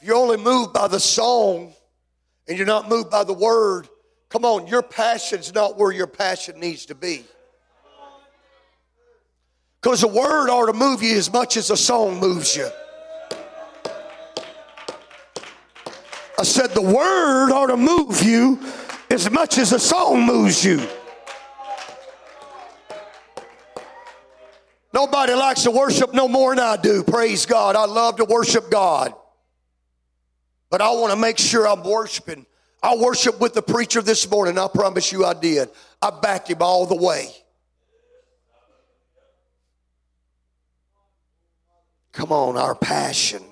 [0.00, 1.74] If you're only moved by the song
[2.48, 3.88] and you're not moved by the word,
[4.30, 7.24] come on, your passion's not where your passion needs to be.
[9.80, 12.68] Because the word ought to move you as much as a song moves you.
[16.38, 18.60] I said the word ought to move you
[19.10, 20.80] as much as a song moves you.
[24.92, 27.04] Nobody likes to worship no more than I do.
[27.04, 27.76] Praise God.
[27.76, 29.14] I love to worship God.
[30.70, 32.46] But I want to make sure I'm worshiping.
[32.82, 34.58] I worship with the preacher this morning.
[34.58, 35.68] I promise you I did.
[36.00, 37.30] I backed him all the way.
[42.12, 43.42] Come on, our passion.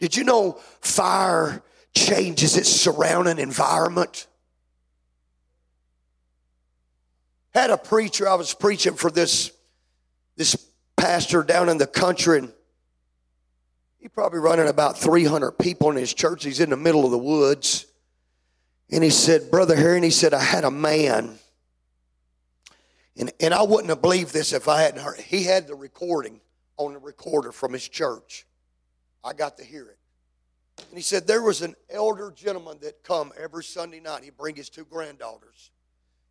[0.00, 1.62] Did you know fire
[1.94, 4.26] changes its surrounding environment?
[7.54, 9.52] Had a preacher, I was preaching for this,
[10.36, 10.56] this
[10.96, 12.52] pastor down in the country, and
[14.04, 16.44] he probably running about 300 people in his church.
[16.44, 17.86] He's in the middle of the woods.
[18.90, 21.38] And he said, Brother Harry, and he said, I had a man
[23.16, 25.18] and, and I wouldn't have believed this if I hadn't heard.
[25.18, 26.40] He had the recording
[26.76, 28.46] on the recorder from his church.
[29.22, 29.98] I got to hear it.
[30.88, 34.24] And he said there was an elder gentleman that come every Sunday night.
[34.24, 35.70] He'd bring his two granddaughters.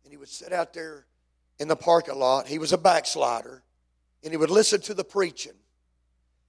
[0.04, 1.06] And he would sit out there
[1.58, 2.46] in the parking lot.
[2.46, 3.62] He was a backslider.
[4.22, 5.54] And he would listen to the preaching.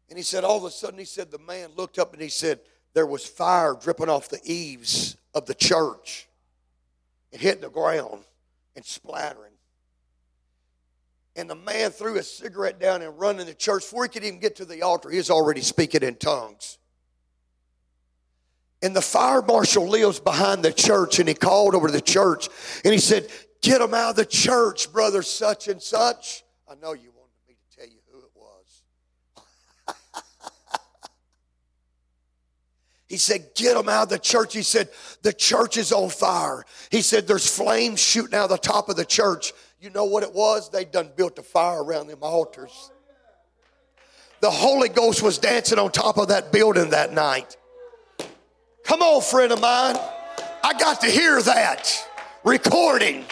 [0.10, 2.30] And he said all of a sudden, he said the man looked up and he
[2.30, 2.60] said
[2.94, 6.28] there was fire dripping off the eaves of the church.
[7.32, 8.24] and hitting the ground
[8.76, 9.52] and splattering.
[11.36, 13.82] And the man threw his cigarette down and run in the church.
[13.82, 16.78] Before he could even get to the altar, he was already speaking in tongues.
[18.82, 22.48] And the fire marshal lives behind the church, and he called over to the church
[22.84, 23.28] and he said,
[23.62, 26.44] Get him out of the church, brother such and such.
[26.70, 28.84] I know you wanted me to tell you who it was.
[33.08, 34.54] He said, Get them out of the church.
[34.54, 34.90] He said,
[35.22, 36.66] The church is on fire.
[36.90, 39.54] He said, There's flames shooting out of the top of the church.
[39.80, 40.70] You know what it was?
[40.70, 42.92] They done built a fire around them altars.
[44.42, 47.58] The Holy Ghost was dancing on top of that building that night.
[48.84, 49.96] Come on, friend of mine.
[50.64, 51.92] I got to hear that
[52.44, 53.26] recording.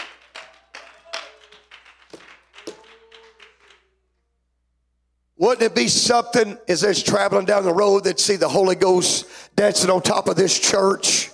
[5.37, 9.25] Wouldn't it be something as they're traveling down the road that see the Holy Ghost
[9.55, 11.29] dancing on top of this church?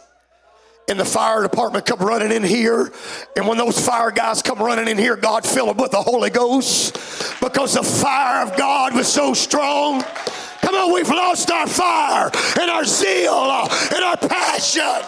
[0.89, 2.91] and the fire department come running in here.
[3.35, 6.31] And when those fire guys come running in here, God fill them with the Holy
[6.31, 6.93] Ghost
[7.39, 10.03] because the fire of God was so strong.
[10.61, 15.07] Come on, we've lost our fire and our zeal uh, and our passion.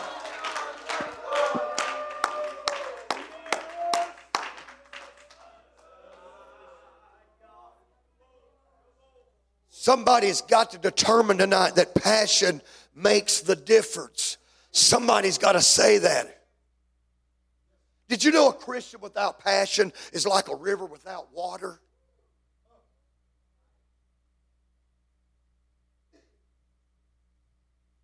[9.82, 12.62] Somebody's got to determine tonight that passion
[12.94, 14.38] makes the difference.
[14.70, 16.44] Somebody's got to say that.
[18.08, 21.80] Did you know a Christian without passion is like a river without water?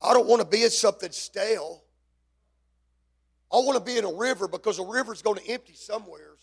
[0.02, 1.84] I don't want to be in something stale.
[3.54, 6.40] I want to be in a river because a river's going to empty somewheres.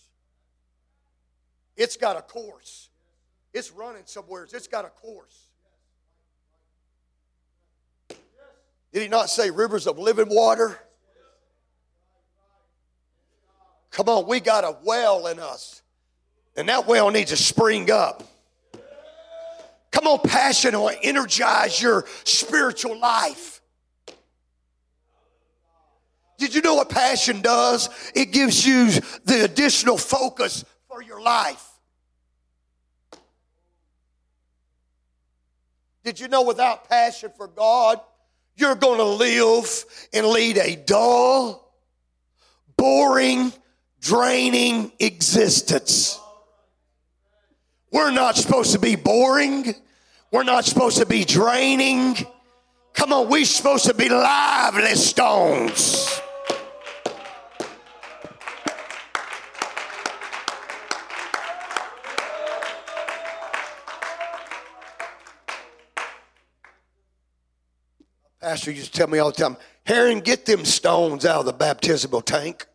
[1.77, 2.91] It's got a course.
[3.55, 4.53] It's running somewheres.
[4.53, 5.49] It's got a course.
[8.93, 10.79] Did he not say rivers of living water?
[13.93, 15.83] Come on, we got a well in us.
[16.57, 18.25] And that well needs to spring up.
[19.93, 23.61] Come on, passion will energize your spiritual life.
[26.39, 27.89] Did you know what passion does?
[28.17, 28.91] It gives you
[29.25, 31.74] the additional focus for your life.
[36.05, 37.99] Did you know without passion for God,
[38.57, 41.73] you're going to live and lead a dull,
[42.77, 43.53] boring,
[44.01, 46.21] draining existence.
[47.91, 49.75] We're not supposed to be boring.
[50.31, 52.17] We're not supposed to be draining.
[52.93, 56.21] Come on, we're supposed to be lively stones.
[68.55, 71.53] Pastor used to tell me all the time, Heron, get them stones out of the
[71.53, 72.69] baptismal tank.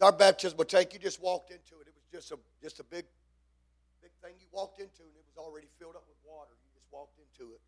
[0.00, 1.88] Our baptismal tank, you just walked into it.
[1.88, 3.04] It was just a just a big,
[4.02, 6.52] big thing you walked into, and it was already filled up with water.
[6.62, 7.60] You just walked into it.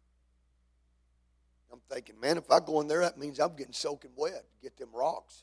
[1.72, 4.76] I'm thinking, man, if I go in there, that means I'm getting soaking wet get
[4.76, 5.42] them rocks.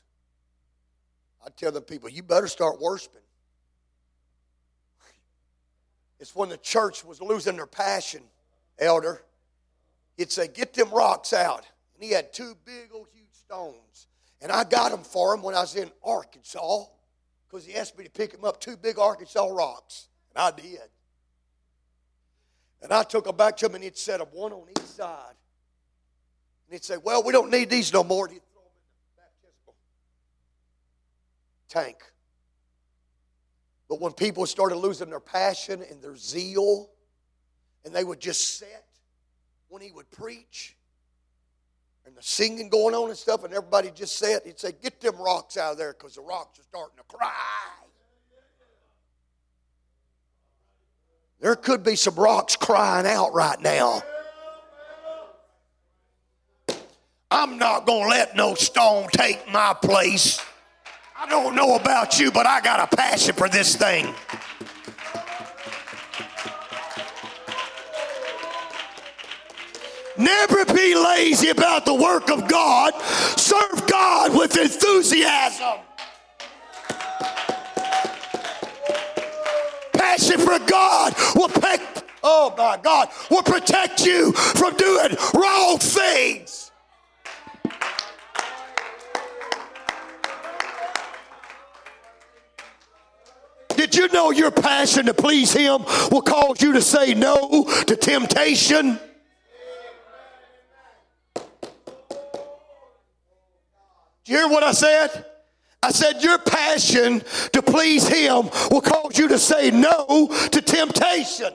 [1.44, 3.20] I tell the people, you better start worshiping.
[6.18, 8.22] It's when the church was losing their passion,
[8.78, 9.20] elder.
[10.16, 11.66] He'd say, Get them rocks out.
[11.94, 14.06] And he had two big old huge stones.
[14.40, 16.84] And I got them for him when I was in Arkansas
[17.48, 20.08] because he asked me to pick him up two big Arkansas rocks.
[20.34, 20.80] And I did.
[22.82, 25.34] And I took them back to him and he'd set them one on each side.
[26.66, 28.26] And he'd say, Well, we don't need these no more.
[28.26, 29.74] And he'd throw them in the baptismal
[31.68, 31.96] tank.
[33.88, 36.90] But when people started losing their passion and their zeal,
[37.84, 38.84] and they would just sit
[39.74, 40.76] when he would preach,
[42.06, 45.16] and the singing going on and stuff, and everybody just said, he'd say, Get them
[45.16, 47.32] rocks out of there because the rocks are starting to cry.
[51.40, 54.04] There could be some rocks crying out right now.
[57.32, 60.40] I'm not going to let no stone take my place.
[61.18, 64.14] I don't know about you, but I got a passion for this thing.
[70.16, 72.94] Never be lazy about the work of God.
[73.36, 75.80] Serve God with enthusiasm.
[79.92, 86.70] Passion for God will protect, oh my God, will protect you from doing wrong things.
[93.76, 97.96] Did you know your passion to please Him will cause you to say no to
[97.96, 99.00] temptation?
[104.24, 105.26] Do you hear what I said?
[105.82, 107.22] I said, Your passion
[107.52, 111.52] to please Him will cause you to say no to temptation.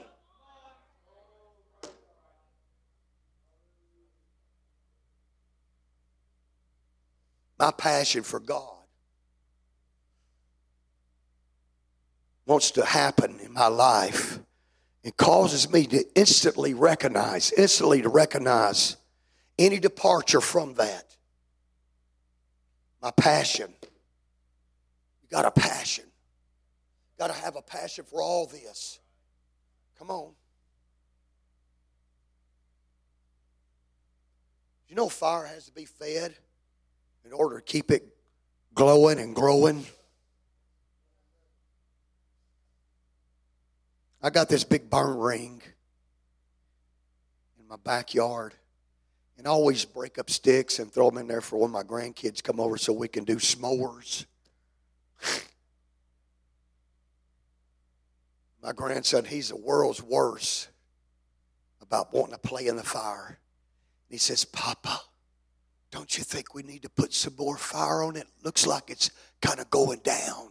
[7.58, 8.76] My passion for God
[12.46, 14.38] wants to happen in my life.
[15.02, 18.96] It causes me to instantly recognize, instantly to recognize
[19.58, 21.16] any departure from that
[23.02, 23.72] my passion.
[25.22, 26.04] You got a passion.
[27.18, 28.98] Got to have a passion for all this.
[29.98, 30.32] Come on.
[34.88, 36.34] You know, fire has to be fed
[37.24, 38.06] in order to keep it
[38.74, 39.84] glowing and growing.
[44.22, 45.62] I got this big burn ring
[47.58, 48.54] in my backyard.
[49.40, 52.42] And I always break up sticks and throw them in there for when my grandkids
[52.42, 54.26] come over so we can do s'mores.
[58.62, 60.68] my grandson, he's the world's worst
[61.80, 63.38] about wanting to play in the fire.
[64.10, 65.00] He says, Papa,
[65.90, 68.26] don't you think we need to put some more fire on it?
[68.44, 69.10] Looks like it's
[69.40, 70.48] kind of going down.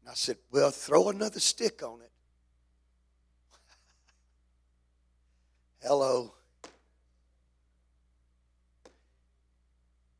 [0.00, 2.10] And I said, Well, throw another stick on it.
[5.86, 6.32] Hello.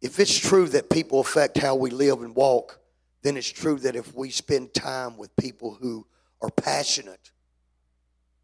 [0.01, 2.79] If it's true that people affect how we live and walk,
[3.23, 6.07] then it's true that if we spend time with people who
[6.41, 7.33] are passionate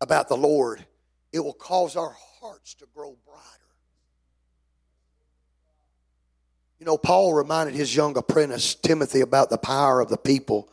[0.01, 0.85] about the Lord,
[1.33, 3.39] it will cause our hearts to grow brighter.
[6.81, 10.69] You know, Paul reminded his young apprentice, Timothy, about the power of the people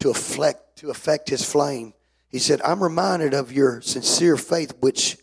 [0.00, 1.94] to affect, to affect his flame.
[2.28, 5.16] He said, I'm reminded of your sincere faith, which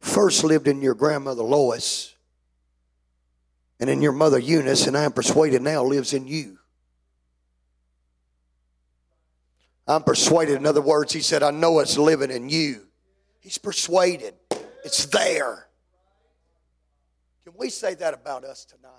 [0.00, 2.15] first lived in your grandmother Lois
[3.78, 6.58] and in your mother Eunice, and I am persuaded now lives in you.
[9.86, 12.86] I'm persuaded, in other words, he said, I know it's living in you.
[13.40, 14.34] He's persuaded,
[14.84, 15.68] it's there.
[17.44, 18.90] Can we say that about us tonight?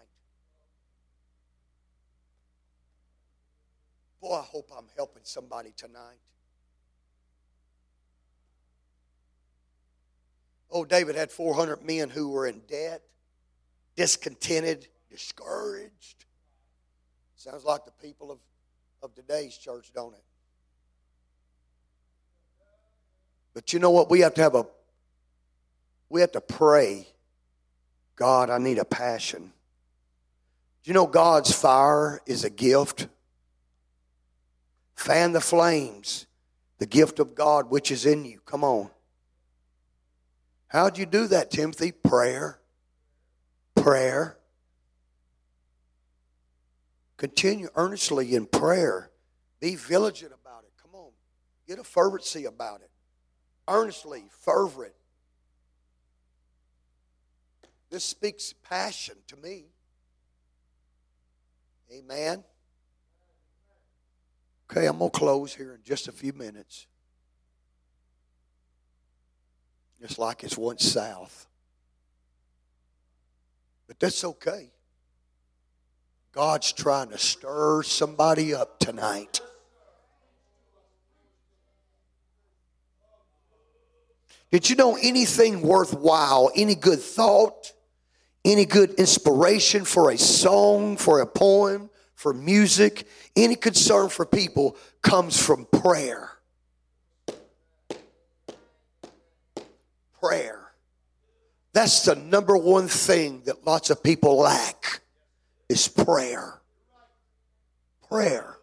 [4.21, 6.19] Boy, I hope I'm helping somebody tonight.
[10.71, 13.01] Oh, David had 400 men who were in debt
[13.98, 16.26] discontented, discouraged.
[17.36, 18.38] Sounds like the people of,
[19.04, 20.24] of today's church, don't it?
[23.54, 24.10] But you know what?
[24.10, 24.66] We have to have a,
[26.10, 27.08] we have to pray,
[28.16, 29.52] God, I need a passion.
[30.84, 33.08] Do you know God's fire is a gift?
[34.95, 36.28] Fan the flames,
[36.78, 38.39] the gift of God which is in you.
[38.45, 38.89] Come on.
[40.68, 41.91] How'd you do that, Timothy?
[41.91, 42.60] Prayer
[43.88, 44.38] prayer.
[47.16, 49.12] Continue earnestly in prayer.
[49.62, 50.74] Be vigilant about it.
[50.82, 51.12] Come on.
[51.70, 52.90] Get a fervency about it.
[53.66, 54.92] Earnestly, fervent.
[57.90, 59.68] This speaks passion to me.
[61.90, 62.44] Amen.
[64.70, 66.88] Okay, I'm going to close here in just a few minutes.
[70.02, 71.47] Just like it's once south.
[73.88, 74.72] But that's okay.
[76.34, 79.42] God's trying to stir somebody up tonight.
[84.52, 87.74] Did you know anything worthwhile, any good thought,
[88.46, 94.78] any good inspiration for a song, for a poem, for music, any concern for people
[95.02, 96.32] comes from prayer?
[100.22, 100.57] Prayer.
[101.78, 105.01] That's the number one thing that lots of people lack
[105.69, 106.59] is prayer.
[108.09, 108.57] Prayer.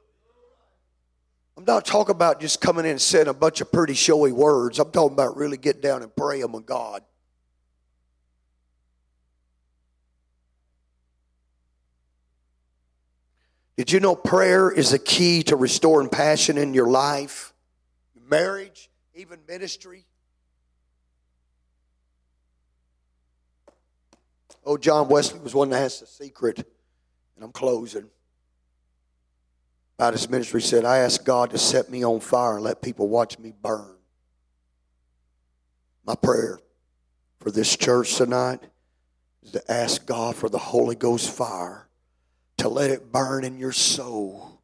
[1.56, 4.80] I'm not talking about just coming in and saying a bunch of pretty showy words.
[4.80, 7.04] I'm talking about really getting down and praying with God.
[13.76, 17.54] Did you know prayer is a key to restoring passion in your life,
[18.28, 20.04] marriage, even ministry?
[24.64, 28.08] Oh, John Wesley was one that has the secret, and I'm closing.
[29.98, 33.08] About his ministry, said, I asked God to set me on fire and let people
[33.08, 33.96] watch me burn.
[36.04, 36.58] My prayer
[37.38, 38.60] for this church tonight
[39.42, 41.88] is to ask God for the Holy Ghost fire
[42.58, 44.62] to let it burn in your soul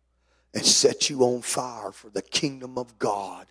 [0.54, 3.46] and set you on fire for the kingdom of God.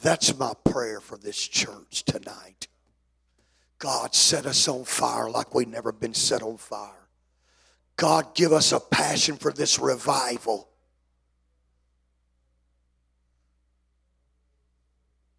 [0.00, 2.68] That's my prayer for this church tonight.
[3.84, 7.06] God, set us on fire like we've never been set on fire.
[7.96, 10.70] God, give us a passion for this revival.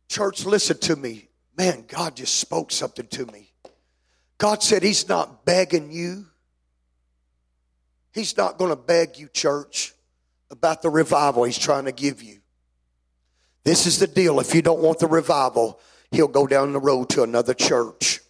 [0.10, 1.28] Church, listen to me.
[1.58, 3.52] Man, God just spoke something to me.
[4.38, 6.28] God said He's not begging you.
[8.14, 9.96] He's not going to beg you, church,
[10.52, 12.42] about the revival He's trying to give you.
[13.64, 14.40] This is the deal.
[14.40, 15.80] If you don't want the revival,
[16.12, 18.22] He'll go down the road to another church.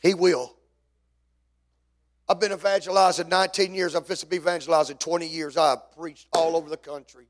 [0.00, 0.54] He will.
[2.28, 3.94] I've been evangelizing 19 years.
[3.94, 5.56] I'm supposed to be evangelizing 20 years.
[5.56, 7.26] I've preached all over the country.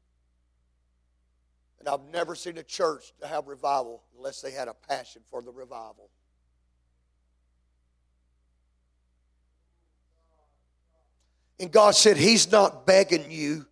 [1.79, 5.41] And I've never seen a church to have revival unless they had a passion for
[5.41, 6.11] the revival.
[11.61, 13.67] And God said, He's not begging you,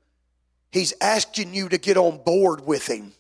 [0.71, 3.13] He's asking you to get on board with Him.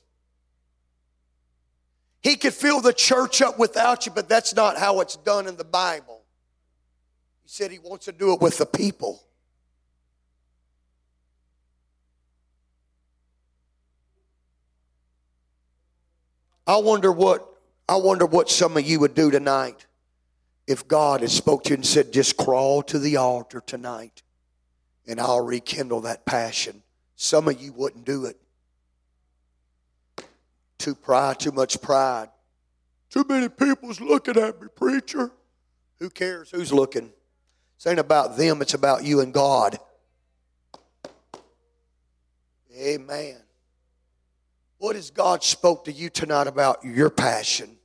[2.22, 5.56] He could fill the church up without you, but that's not how it's done in
[5.56, 6.22] the Bible.
[7.42, 9.22] He said He wants to do it with the people.
[16.66, 17.48] I wonder what
[17.88, 19.86] I wonder what some of you would do tonight
[20.66, 24.22] if God had spoke to you and said, just crawl to the altar tonight
[25.06, 26.82] and I'll rekindle that passion.
[27.14, 28.36] Some of you wouldn't do it.
[30.79, 32.29] Too pride, too much pride.
[33.11, 35.31] Too many people's looking at me, preacher.
[35.99, 37.12] Who cares who's looking?
[37.79, 39.79] This ain't about them, it's about you and God.
[42.79, 43.37] Amen.
[44.79, 47.79] What has God spoke to you tonight about your passion?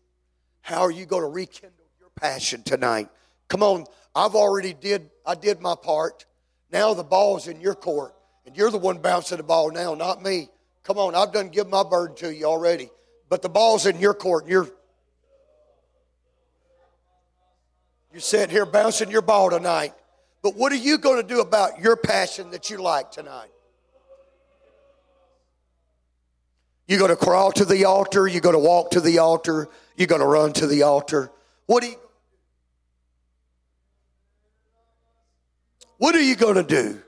[0.61, 3.07] How are you going to rekindle your passion tonight?
[3.47, 6.25] Come on, I've already did I did my part.
[6.71, 8.13] Now the ball's in your court,
[8.45, 10.49] and you're the one bouncing the ball now, not me.
[10.83, 12.89] Come on, I've done give my burden to you already.
[13.29, 14.69] But the ball's in your court, and you're
[18.11, 19.93] you're sitting here bouncing your ball tonight.
[20.41, 23.51] But what are you going to do about your passion that you like tonight?
[26.87, 28.27] You're going to crawl to the altar.
[28.27, 29.69] You're going to walk to the altar.
[29.95, 31.31] You're going to run to the altar.
[31.67, 31.95] What are you,
[35.97, 37.01] what are you going to do?